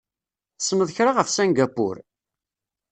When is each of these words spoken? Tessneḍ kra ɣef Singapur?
Tessneḍ 0.57 0.89
kra 0.95 1.11
ɣef 1.17 1.27
Singapur? 1.31 1.95